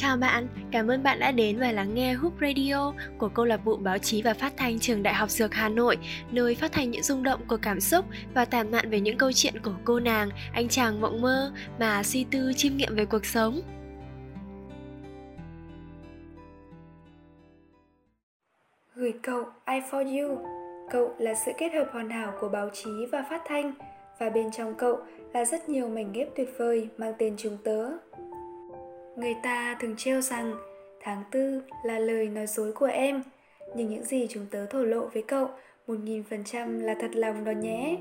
Chào 0.00 0.16
bạn, 0.16 0.48
cảm 0.70 0.90
ơn 0.90 1.02
bạn 1.02 1.18
đã 1.18 1.30
đến 1.30 1.58
và 1.58 1.72
lắng 1.72 1.94
nghe 1.94 2.12
Hoop 2.12 2.32
Radio 2.40 2.92
của 3.18 3.28
câu 3.28 3.44
lạc 3.44 3.64
bộ 3.64 3.76
báo 3.76 3.98
chí 3.98 4.22
và 4.22 4.34
phát 4.34 4.52
thanh 4.56 4.78
trường 4.78 5.02
Đại 5.02 5.14
học 5.14 5.30
Dược 5.30 5.54
Hà 5.54 5.68
Nội, 5.68 5.98
nơi 6.30 6.54
phát 6.54 6.72
thanh 6.72 6.90
những 6.90 7.02
rung 7.02 7.22
động 7.22 7.40
của 7.48 7.56
cảm 7.62 7.80
xúc 7.80 8.04
và 8.34 8.44
tản 8.44 8.70
mạn 8.70 8.90
về 8.90 9.00
những 9.00 9.18
câu 9.18 9.32
chuyện 9.32 9.54
của 9.64 9.74
cô 9.84 10.00
nàng, 10.00 10.28
anh 10.52 10.68
chàng 10.68 11.00
mộng 11.00 11.20
mơ 11.20 11.52
mà 11.78 12.02
suy 12.02 12.24
tư 12.30 12.52
chiêm 12.56 12.76
nghiệm 12.76 12.96
về 12.96 13.04
cuộc 13.04 13.26
sống. 13.26 13.60
Gửi 18.94 19.12
cậu 19.22 19.44
I 19.66 19.80
for 19.90 20.22
you. 20.22 20.38
Cậu 20.90 21.14
là 21.18 21.34
sự 21.46 21.52
kết 21.58 21.68
hợp 21.74 21.86
hoàn 21.92 22.10
hảo 22.10 22.32
của 22.40 22.48
báo 22.48 22.70
chí 22.72 22.90
và 23.12 23.24
phát 23.30 23.42
thanh 23.48 23.72
và 24.18 24.30
bên 24.30 24.50
trong 24.50 24.74
cậu 24.74 24.98
là 25.34 25.44
rất 25.44 25.68
nhiều 25.68 25.88
mảnh 25.88 26.12
ghép 26.12 26.28
tuyệt 26.36 26.48
vời 26.58 26.88
mang 26.98 27.12
tên 27.18 27.34
chúng 27.38 27.58
tớ. 27.64 27.90
Người 29.18 29.36
ta 29.42 29.76
thường 29.80 29.94
trêu 29.96 30.20
rằng 30.20 30.54
tháng 31.00 31.22
tư 31.30 31.62
là 31.84 31.98
lời 31.98 32.28
nói 32.28 32.46
dối 32.46 32.72
của 32.72 32.86
em, 32.86 33.22
nhưng 33.76 33.88
những 33.88 34.04
gì 34.04 34.26
chúng 34.30 34.46
tớ 34.50 34.66
thổ 34.66 34.82
lộ 34.82 35.06
với 35.06 35.22
cậu 35.22 35.48
một 35.86 35.94
nghìn 36.04 36.22
phần 36.22 36.44
trăm 36.44 36.80
là 36.80 36.94
thật 37.00 37.10
lòng 37.14 37.44
đó 37.44 37.52
nhé. 37.52 37.96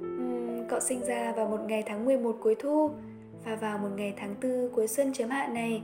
Uhm, 0.00 0.68
cậu 0.68 0.80
sinh 0.80 1.00
ra 1.06 1.32
vào 1.32 1.48
một 1.48 1.60
ngày 1.68 1.82
tháng 1.86 2.04
11 2.04 2.36
cuối 2.42 2.54
thu 2.54 2.90
và 3.44 3.54
vào 3.56 3.78
một 3.78 3.88
ngày 3.96 4.14
tháng 4.16 4.34
tư 4.40 4.70
cuối 4.74 4.88
xuân 4.88 5.12
chấm 5.12 5.30
hạ 5.30 5.48
này, 5.48 5.82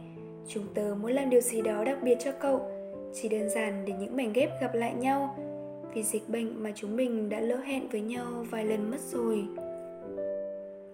chúng 0.49 0.65
tớ 0.75 0.95
muốn 1.03 1.13
làm 1.13 1.31
điều 1.31 1.41
gì 1.41 1.63
đó 1.63 1.85
đặc 1.85 1.99
biệt 2.03 2.17
cho 2.25 2.33
cậu, 2.33 2.71
chỉ 3.15 3.29
đơn 3.29 3.51
giản 3.51 3.85
để 3.87 3.93
những 4.01 4.17
mảnh 4.17 4.33
ghép 4.33 4.51
gặp 4.61 4.75
lại 4.75 4.95
nhau 4.95 5.37
vì 5.95 6.03
dịch 6.03 6.29
bệnh 6.29 6.63
mà 6.63 6.73
chúng 6.75 6.97
mình 6.97 7.29
đã 7.29 7.41
lỡ 7.41 7.57
hẹn 7.57 7.89
với 7.89 8.01
nhau 8.01 8.25
vài 8.51 8.65
lần 8.65 8.91
mất 8.91 9.01
rồi. 9.01 9.45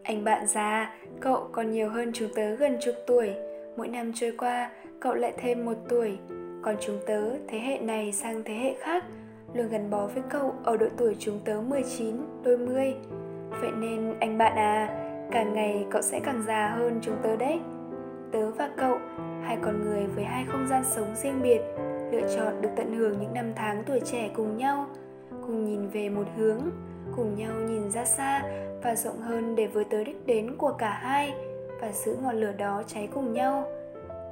Anh 0.02 0.24
bạn 0.24 0.46
già, 0.46 0.96
cậu 1.20 1.48
còn 1.52 1.70
nhiều 1.70 1.88
hơn 1.88 2.10
chúng 2.14 2.28
tớ 2.34 2.54
gần 2.54 2.76
chục 2.80 2.94
tuổi. 3.06 3.47
Mỗi 3.78 3.88
năm 3.88 4.12
trôi 4.14 4.32
qua, 4.38 4.70
cậu 5.00 5.14
lại 5.14 5.32
thêm 5.36 5.64
một 5.64 5.74
tuổi. 5.88 6.18
Còn 6.62 6.76
chúng 6.80 6.98
tớ, 7.06 7.22
thế 7.48 7.58
hệ 7.58 7.78
này 7.78 8.12
sang 8.12 8.42
thế 8.44 8.54
hệ 8.54 8.74
khác, 8.80 9.04
luôn 9.54 9.68
gắn 9.68 9.90
bó 9.90 10.06
với 10.06 10.22
cậu 10.30 10.54
ở 10.64 10.76
độ 10.76 10.86
tuổi 10.96 11.16
chúng 11.18 11.40
tớ 11.44 11.60
19, 11.60 12.16
đôi 12.42 12.58
mươi. 12.58 12.94
Vậy 13.60 13.70
nên 13.78 14.14
anh 14.20 14.38
bạn 14.38 14.56
à, 14.56 14.88
càng 15.30 15.54
ngày 15.54 15.86
cậu 15.90 16.02
sẽ 16.02 16.20
càng 16.24 16.42
già 16.46 16.68
hơn 16.68 16.98
chúng 17.02 17.16
tớ 17.22 17.36
đấy. 17.36 17.60
Tớ 18.32 18.50
và 18.50 18.70
cậu, 18.76 18.98
hai 19.42 19.58
con 19.62 19.82
người 19.82 20.06
với 20.06 20.24
hai 20.24 20.44
không 20.48 20.66
gian 20.68 20.84
sống 20.84 21.14
riêng 21.22 21.42
biệt, 21.42 21.60
lựa 22.12 22.36
chọn 22.36 22.62
được 22.62 22.70
tận 22.76 22.94
hưởng 22.94 23.20
những 23.20 23.34
năm 23.34 23.52
tháng 23.56 23.82
tuổi 23.86 24.00
trẻ 24.04 24.30
cùng 24.34 24.56
nhau, 24.56 24.86
cùng 25.30 25.64
nhìn 25.64 25.88
về 25.88 26.08
một 26.08 26.26
hướng, 26.36 26.60
cùng 27.16 27.34
nhau 27.36 27.52
nhìn 27.68 27.90
ra 27.90 28.04
xa 28.04 28.42
và 28.82 28.94
rộng 28.94 29.20
hơn 29.20 29.56
để 29.56 29.66
với 29.66 29.84
tới 29.84 30.04
đích 30.04 30.26
đến 30.26 30.56
của 30.56 30.72
cả 30.78 30.90
hai 30.90 31.34
và 31.80 31.92
giữ 31.92 32.16
ngọn 32.22 32.36
lửa 32.36 32.52
đó 32.58 32.82
cháy 32.86 33.08
cùng 33.14 33.32
nhau. 33.32 33.64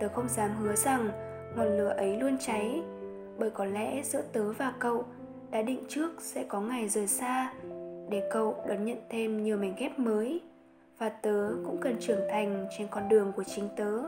Tớ 0.00 0.08
không 0.08 0.28
dám 0.28 0.50
hứa 0.56 0.76
rằng 0.76 1.10
ngọn 1.56 1.76
lửa 1.76 1.94
ấy 1.96 2.16
luôn 2.16 2.36
cháy, 2.40 2.82
bởi 3.38 3.50
có 3.50 3.64
lẽ 3.64 4.02
giữa 4.02 4.22
tớ 4.32 4.52
và 4.52 4.72
cậu 4.78 5.04
đã 5.50 5.62
định 5.62 5.84
trước 5.88 6.10
sẽ 6.18 6.44
có 6.48 6.60
ngày 6.60 6.88
rời 6.88 7.06
xa 7.06 7.52
để 8.08 8.28
cậu 8.32 8.56
đón 8.68 8.84
nhận 8.84 8.98
thêm 9.10 9.42
nhiều 9.42 9.56
mảnh 9.56 9.74
ghép 9.78 9.98
mới, 9.98 10.40
và 10.98 11.08
tớ 11.08 11.50
cũng 11.64 11.78
cần 11.80 11.96
trưởng 12.00 12.20
thành 12.30 12.66
trên 12.78 12.88
con 12.90 13.08
đường 13.08 13.32
của 13.36 13.44
chính 13.44 13.68
tớ. 13.76 14.02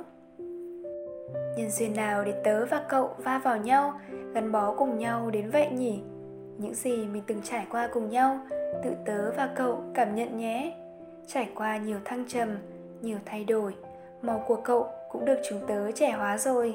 Nhân 1.57 1.71
duyên 1.71 1.97
nào 1.97 2.25
để 2.25 2.41
tớ 2.45 2.67
và 2.67 2.85
cậu 2.89 3.11
va 3.19 3.39
vào 3.45 3.57
nhau, 3.57 4.01
gắn 4.35 4.53
bó 4.53 4.75
cùng 4.75 4.99
nhau 4.99 5.31
đến 5.31 5.51
vậy 5.51 5.69
nhỉ? 5.71 6.03
Những 6.59 6.75
gì 6.75 7.07
mình 7.07 7.23
từng 7.27 7.43
trải 7.43 7.67
qua 7.71 7.89
cùng 7.93 8.11
nhau, 8.11 8.41
tự 8.85 8.91
tớ 9.05 9.31
và 9.31 9.53
cậu 9.57 9.83
cảm 9.95 10.15
nhận 10.15 10.37
nhé. 10.37 10.77
Trải 11.27 11.49
qua 11.55 11.77
nhiều 11.77 11.99
thăng 12.05 12.25
trầm 12.29 12.49
nhiều 13.03 13.19
thay 13.27 13.45
đổi. 13.45 13.75
Màu 14.23 14.45
của 14.47 14.57
cậu 14.57 14.87
cũng 15.11 15.25
được 15.25 15.39
chúng 15.49 15.61
tớ 15.67 15.93
trẻ 15.93 16.11
hóa 16.11 16.39
rồi. 16.39 16.75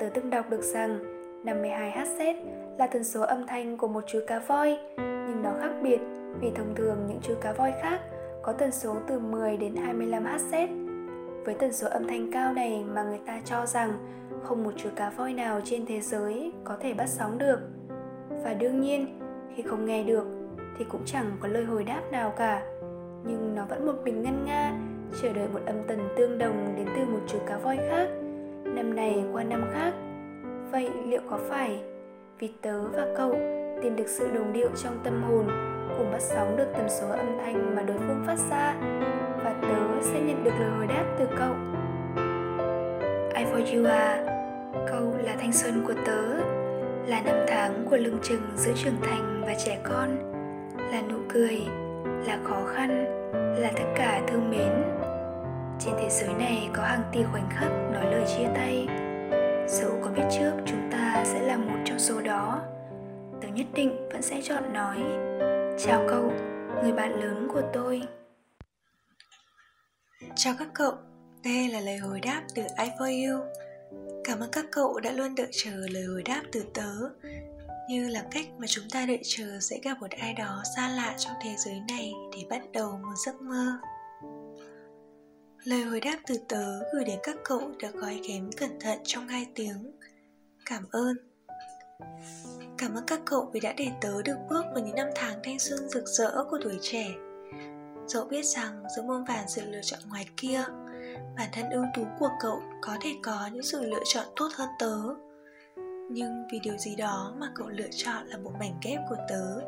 Tớ 0.00 0.06
từng 0.14 0.30
đọc 0.30 0.50
được 0.50 0.62
rằng 0.62 0.98
52 1.44 1.90
Hz 1.90 2.34
là 2.78 2.86
tần 2.86 3.04
số 3.04 3.20
âm 3.20 3.46
thanh 3.46 3.76
của 3.76 3.88
một 3.88 4.04
chú 4.06 4.20
cá 4.26 4.38
voi, 4.38 4.78
nhưng 4.96 5.42
nó 5.42 5.50
khác 5.60 5.72
biệt 5.82 5.98
vì 6.40 6.50
thông 6.54 6.74
thường 6.74 7.06
những 7.08 7.20
chú 7.22 7.34
cá 7.40 7.52
voi 7.52 7.72
khác 7.82 8.00
có 8.42 8.52
tần 8.52 8.72
số 8.72 8.96
từ 9.06 9.18
10 9.18 9.56
đến 9.56 9.76
25 9.76 10.24
Hz 10.24 10.84
với 11.44 11.54
tần 11.54 11.72
số 11.72 11.88
âm 11.88 12.06
thanh 12.06 12.32
cao 12.32 12.52
này 12.52 12.84
mà 12.94 13.02
người 13.02 13.20
ta 13.26 13.40
cho 13.44 13.66
rằng 13.66 13.92
không 14.42 14.64
một 14.64 14.72
chú 14.76 14.88
cá 14.96 15.10
voi 15.10 15.32
nào 15.32 15.60
trên 15.64 15.86
thế 15.86 16.00
giới 16.00 16.52
có 16.64 16.76
thể 16.80 16.94
bắt 16.94 17.08
sóng 17.08 17.38
được. 17.38 17.60
Và 18.44 18.54
đương 18.54 18.80
nhiên, 18.80 19.20
khi 19.54 19.62
không 19.62 19.84
nghe 19.84 20.04
được 20.04 20.26
thì 20.78 20.84
cũng 20.88 21.02
chẳng 21.04 21.36
có 21.40 21.48
lời 21.48 21.64
hồi 21.64 21.84
đáp 21.84 22.02
nào 22.12 22.32
cả. 22.36 22.62
Nhưng 23.26 23.54
nó 23.54 23.64
vẫn 23.68 23.86
một 23.86 23.94
mình 24.04 24.22
ngân 24.22 24.44
nga 24.46 24.72
chờ 25.22 25.32
đợi 25.32 25.48
một 25.52 25.60
âm 25.66 25.76
tần 25.88 25.98
tương 26.16 26.38
đồng 26.38 26.74
đến 26.76 26.86
từ 26.96 27.04
một 27.04 27.20
chú 27.26 27.38
cá 27.46 27.58
voi 27.58 27.76
khác. 27.76 28.08
Năm 28.64 28.96
này 28.96 29.24
qua 29.32 29.44
năm 29.44 29.64
khác. 29.72 29.94
Vậy 30.70 30.90
liệu 31.06 31.20
có 31.30 31.38
phải 31.48 31.82
vì 32.38 32.50
tớ 32.62 32.82
và 32.88 33.06
cậu 33.16 33.32
tìm 33.82 33.96
được 33.96 34.08
sự 34.08 34.28
đồng 34.34 34.52
điệu 34.52 34.68
trong 34.82 34.98
tâm 35.04 35.22
hồn 35.22 35.46
cùng 35.98 36.10
bắt 36.12 36.20
sóng 36.20 36.56
được 36.56 36.66
tần 36.76 36.86
số 36.88 37.08
âm 37.08 37.38
thanh 37.44 37.76
mà 37.76 37.82
đối 37.82 37.98
phương 37.98 38.24
phát 38.26 38.38
ra 38.50 38.74
và 39.44 39.54
tớ 39.62 40.02
sẽ 40.02 40.20
nhận 40.20 40.44
được 40.44 40.50
lời 40.60 40.70
hồi 40.70 40.86
đáp 40.86 41.04
từ 41.18 41.26
cậu? 41.38 41.54
I 43.36 43.44
for 43.44 43.76
you 43.76 43.86
are 43.90 44.34
Cậu 44.88 45.14
là 45.24 45.36
thanh 45.40 45.52
xuân 45.52 45.84
của 45.86 45.94
tớ, 46.06 46.34
Là 47.06 47.20
năm 47.24 47.36
tháng 47.48 47.86
của 47.90 47.96
lưng 47.96 48.18
chừng 48.22 48.42
giữa 48.56 48.72
trưởng 48.76 48.96
thành 49.02 49.42
và 49.46 49.54
trẻ 49.64 49.78
con, 49.82 50.16
Là 50.92 51.02
nụ 51.10 51.18
cười 51.28 51.60
là 52.26 52.38
khó 52.44 52.64
khăn, 52.74 53.04
Là 53.60 53.72
tất 53.76 53.84
cả 53.96 54.22
thương 54.28 54.50
mến. 54.50 54.72
Trên 55.80 55.94
thế 56.00 56.08
giới 56.10 56.34
này 56.34 56.70
có 56.72 56.82
hàng 56.82 57.02
tỷ 57.12 57.20
khoảnh 57.32 57.48
khắc 57.50 57.70
nói 57.92 58.04
lời 58.04 58.24
chia 58.26 58.48
tay. 58.54 58.86
Dẫu 59.68 59.90
có 60.04 60.10
biết 60.10 60.22
trước 60.30 60.52
chúng 60.66 60.88
ta 60.92 61.22
sẽ 61.24 61.42
là 61.42 61.56
một 61.56 61.76
trong 61.84 61.98
số 61.98 62.20
đó, 62.20 62.62
tớ 63.42 63.48
nhất 63.48 63.66
định 63.74 64.08
vẫn 64.12 64.22
sẽ 64.22 64.40
chọn 64.42 64.72
nói, 64.72 64.96
chào 65.78 66.06
cậu, 66.08 66.32
người 66.82 66.92
bạn 66.92 67.20
lớn 67.20 67.48
của 67.52 67.62
tôi. 67.72 68.02
Chào 70.36 70.54
các 70.58 70.68
cậu, 70.74 70.92
đây 71.44 71.68
là 71.68 71.80
lời 71.80 71.96
hồi 71.96 72.20
đáp 72.20 72.42
từ 72.54 72.62
I 72.62 72.88
for 72.98 73.30
you. 73.30 73.44
Cảm 74.24 74.40
ơn 74.40 74.50
các 74.52 74.64
cậu 74.72 75.00
đã 75.00 75.12
luôn 75.12 75.34
đợi 75.34 75.48
chờ 75.50 75.70
lời 75.90 76.04
hồi 76.04 76.22
đáp 76.22 76.42
từ 76.52 76.64
tớ 76.74 76.90
như 77.88 78.08
là 78.08 78.24
cách 78.30 78.46
mà 78.58 78.66
chúng 78.66 78.84
ta 78.90 79.06
đợi 79.06 79.20
chờ 79.24 79.58
sẽ 79.60 79.78
gặp 79.82 80.00
một 80.00 80.10
ai 80.10 80.34
đó 80.34 80.62
xa 80.76 80.88
lạ 80.88 81.14
trong 81.18 81.34
thế 81.42 81.54
giới 81.58 81.80
này 81.88 82.12
để 82.32 82.44
bắt 82.50 82.62
đầu 82.72 82.98
một 83.02 83.14
giấc 83.26 83.42
mơ 83.42 83.78
Lời 85.64 85.82
hồi 85.82 86.00
đáp 86.00 86.16
từ 86.26 86.34
tớ 86.48 86.78
gửi 86.92 87.04
đến 87.04 87.18
các 87.22 87.36
cậu 87.44 87.60
được 87.78 87.94
gói 87.94 88.20
ghém 88.28 88.50
cẩn 88.56 88.80
thận 88.80 88.98
trong 89.04 89.28
hai 89.28 89.46
tiếng. 89.54 89.92
Cảm 90.66 90.84
ơn. 90.90 91.16
Cảm 92.78 92.94
ơn 92.94 93.04
các 93.06 93.20
cậu 93.24 93.50
vì 93.52 93.60
đã 93.60 93.74
để 93.76 93.90
tớ 94.00 94.22
được 94.22 94.36
bước 94.50 94.64
vào 94.74 94.84
những 94.84 94.96
năm 94.96 95.08
tháng 95.14 95.40
thanh 95.44 95.58
xuân 95.58 95.88
rực 95.88 96.04
rỡ 96.06 96.44
của 96.50 96.58
tuổi 96.62 96.78
trẻ. 96.82 97.06
Dẫu 98.06 98.24
biết 98.24 98.46
rằng 98.46 98.82
giữa 98.96 99.02
muôn 99.02 99.24
vàn 99.24 99.48
sự 99.48 99.62
lựa 99.70 99.80
chọn 99.82 100.00
ngoài 100.08 100.28
kia, 100.36 100.64
bản 101.36 101.48
thân 101.52 101.70
ưu 101.70 101.84
tú 101.94 102.06
của 102.18 102.30
cậu 102.40 102.62
có 102.82 102.96
thể 103.00 103.10
có 103.22 103.48
những 103.52 103.62
sự 103.62 103.84
lựa 103.84 104.02
chọn 104.14 104.26
tốt 104.36 104.48
hơn 104.54 104.68
tớ. 104.78 104.98
Nhưng 106.10 106.32
vì 106.52 106.58
điều 106.62 106.76
gì 106.78 106.96
đó 106.96 107.34
mà 107.38 107.52
cậu 107.54 107.68
lựa 107.68 107.88
chọn 107.90 108.26
là 108.26 108.36
một 108.36 108.52
mảnh 108.58 108.74
ghép 108.84 109.00
của 109.08 109.16
tớ. 109.28 109.60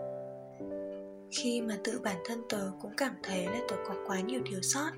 Khi 1.30 1.60
mà 1.60 1.76
tự 1.84 2.00
bản 2.04 2.16
thân 2.24 2.42
tớ 2.48 2.70
cũng 2.82 2.92
cảm 2.96 3.14
thấy 3.22 3.44
là 3.44 3.60
tớ 3.68 3.76
có 3.88 3.94
quá 4.06 4.20
nhiều 4.20 4.40
thiếu 4.50 4.60
sót, 4.62 4.90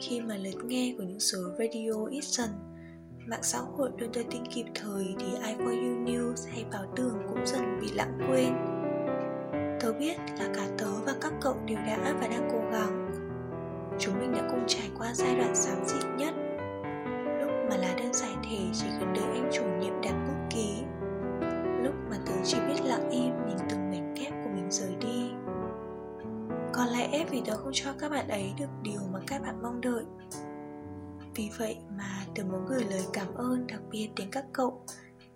khi 0.00 0.20
mà 0.20 0.36
lượt 0.36 0.64
nghe 0.64 0.94
của 0.98 1.04
những 1.04 1.20
số 1.20 1.38
radio 1.58 2.06
ít 2.10 2.24
dần 2.24 2.50
mạng 3.26 3.42
xã 3.42 3.58
hội 3.58 3.90
đưa 3.96 4.06
đưa 4.06 4.22
tin 4.22 4.42
kịp 4.54 4.64
thời 4.74 5.14
thì 5.18 5.26
I 5.26 5.54
for 5.54 5.86
you 5.86 6.04
news 6.04 6.50
hay 6.52 6.64
báo 6.72 6.84
tường 6.96 7.22
cũng 7.28 7.46
dần 7.46 7.80
bị 7.80 7.90
lãng 7.92 8.18
quên 8.28 8.54
tớ 9.80 9.92
biết 9.92 10.16
là 10.38 10.52
cả 10.54 10.68
tớ 10.78 10.90
và 11.06 11.14
các 11.20 11.32
cậu 11.40 11.56
đều 11.66 11.78
đã 11.78 12.14
và 12.20 12.28
đang 12.28 12.48
cố 12.52 12.58
gắng 12.72 13.10
chúng 13.98 14.18
mình 14.20 14.32
đã 14.32 14.48
cùng 14.50 14.64
trải 14.66 14.90
qua 14.98 15.14
giai 15.14 15.34
đoạn 15.36 15.54
xám 15.54 15.78
xịt 15.86 16.04
nhất 16.18 16.34
mà 17.70 17.76
là 17.76 17.94
đơn 17.94 18.12
giải 18.12 18.36
thể 18.42 18.58
chỉ 18.72 18.86
cần 19.00 19.12
đợi 19.14 19.24
anh 19.24 19.50
chủ 19.52 19.62
nhiệm 19.80 20.00
đặt 20.02 20.14
bút 20.26 20.54
ký. 20.54 20.82
Lúc 21.82 21.94
mà 22.10 22.16
tớ 22.26 22.32
chỉ 22.44 22.56
biết 22.68 22.84
lặng 22.84 23.10
im 23.10 23.46
nhìn 23.46 23.56
từng 23.70 23.90
mảnh 23.90 24.14
ghép 24.14 24.32
của 24.44 24.50
mình 24.54 24.70
rời 24.70 24.96
đi. 25.00 25.30
Có 26.72 26.86
lẽ 26.86 27.24
vì 27.30 27.42
tớ 27.46 27.56
không 27.56 27.72
cho 27.72 27.92
các 27.98 28.08
bạn 28.08 28.28
ấy 28.28 28.52
được 28.58 28.70
điều 28.82 29.00
mà 29.12 29.20
các 29.26 29.42
bạn 29.42 29.62
mong 29.62 29.80
đợi. 29.80 30.04
Vì 31.34 31.50
vậy 31.58 31.76
mà 31.98 32.26
tớ 32.34 32.42
muốn 32.44 32.66
gửi 32.66 32.84
lời 32.90 33.02
cảm 33.12 33.34
ơn 33.34 33.66
đặc 33.66 33.80
biệt 33.90 34.08
đến 34.16 34.28
các 34.32 34.44
cậu. 34.52 34.82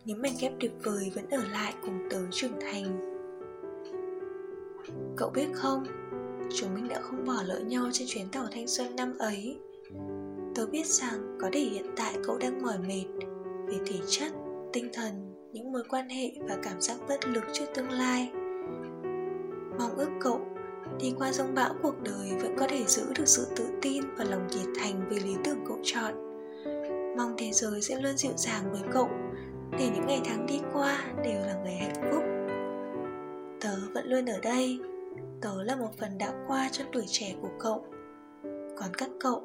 Những 0.04 0.22
mảnh 0.22 0.32
ghép 0.40 0.52
tuyệt 0.60 0.72
vời 0.84 1.12
vẫn 1.14 1.30
ở 1.30 1.44
lại 1.52 1.75
cùng 1.82 1.98
tớ 2.10 2.19
trưởng 2.30 2.60
thành. 2.60 3.14
Cậu 5.16 5.30
biết 5.30 5.48
không? 5.54 5.84
Chúng 6.56 6.75
mình 6.75 6.88
đã 6.88 7.00
không 7.00 7.25
bỏ 7.26 7.42
lỡ 7.44 7.60
nhau 7.60 7.84
trên 7.92 8.08
chuyến 8.10 8.28
tàu 8.28 8.46
thanh 8.50 8.69
xuân 8.69 8.96
năm 8.96 9.19
ấy 9.19 9.58
tớ 10.58 10.66
biết 10.66 10.87
rằng 10.87 11.38
có 11.40 11.49
thể 11.52 11.60
hiện 11.60 11.87
tại 11.96 12.14
cậu 12.26 12.38
đang 12.38 12.62
mỏi 12.62 12.78
mệt 12.78 13.05
về 13.66 13.75
thể 13.87 13.99
chất, 14.08 14.32
tinh 14.72 14.90
thần, 14.93 15.34
những 15.52 15.72
mối 15.72 15.82
quan 15.88 16.08
hệ 16.08 16.32
và 16.49 16.56
cảm 16.62 16.81
giác 16.81 16.96
bất 17.08 17.28
lực 17.28 17.44
trước 17.52 17.64
tương 17.75 17.90
lai. 17.90 18.31
Mong 19.78 19.96
ước 19.96 20.08
cậu 20.20 20.40
đi 21.00 21.12
qua 21.19 21.32
rông 21.32 21.55
bão 21.55 21.75
cuộc 21.82 21.94
đời 22.02 22.31
vẫn 22.43 22.56
có 22.58 22.66
thể 22.69 22.84
giữ 22.87 23.02
được 23.19 23.28
sự 23.28 23.46
tự 23.56 23.64
tin 23.82 24.02
và 24.16 24.25
lòng 24.25 24.46
nhiệt 24.46 24.66
thành 24.81 25.08
vì 25.08 25.20
lý 25.20 25.34
tưởng 25.44 25.64
cậu 25.69 25.78
chọn. 25.82 26.14
Mong 27.16 27.34
thế 27.38 27.52
giới 27.52 27.82
sẽ 27.82 28.00
luôn 28.00 28.16
dịu 28.16 28.32
dàng 28.37 28.72
với 28.72 28.82
cậu 28.93 29.08
Để 29.78 29.90
những 29.94 30.06
ngày 30.06 30.20
tháng 30.25 30.46
đi 30.46 30.61
qua 30.72 31.04
đều 31.25 31.40
là 31.40 31.54
ngày 31.64 31.76
hạnh 31.76 32.11
phúc. 32.11 32.22
Tớ 33.61 33.76
vẫn 33.94 34.06
luôn 34.06 34.26
ở 34.26 34.38
đây. 34.43 34.78
Tớ 35.40 35.62
là 35.62 35.76
một 35.76 35.90
phần 35.99 36.19
đã 36.19 36.32
qua 36.49 36.69
trong 36.72 36.87
tuổi 36.93 37.04
trẻ 37.06 37.34
của 37.43 37.50
cậu. 37.58 37.84
Còn 38.76 38.88
các 38.99 39.11
cậu? 39.20 39.44